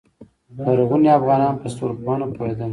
لرغوني 0.65 1.09
افغانان 1.19 1.53
په 1.61 1.67
ستورپوهنه 1.73 2.25
پوهیدل 2.35 2.69